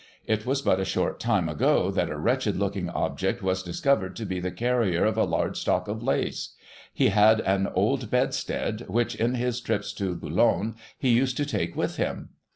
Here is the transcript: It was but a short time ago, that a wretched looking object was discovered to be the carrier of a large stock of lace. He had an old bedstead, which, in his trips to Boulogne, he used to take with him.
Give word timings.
It 0.25 0.47
was 0.47 0.63
but 0.63 0.79
a 0.79 0.83
short 0.83 1.19
time 1.19 1.47
ago, 1.47 1.91
that 1.91 2.09
a 2.09 2.17
wretched 2.17 2.55
looking 2.57 2.89
object 2.89 3.43
was 3.43 3.61
discovered 3.61 4.15
to 4.15 4.25
be 4.25 4.39
the 4.39 4.49
carrier 4.49 5.05
of 5.05 5.15
a 5.15 5.25
large 5.25 5.59
stock 5.59 5.87
of 5.87 6.01
lace. 6.01 6.55
He 6.91 7.09
had 7.09 7.39
an 7.41 7.67
old 7.75 8.09
bedstead, 8.09 8.85
which, 8.87 9.13
in 9.13 9.35
his 9.35 9.61
trips 9.61 9.93
to 9.93 10.15
Boulogne, 10.15 10.75
he 10.97 11.09
used 11.09 11.37
to 11.37 11.45
take 11.45 11.75
with 11.75 11.97
him. 11.97 12.29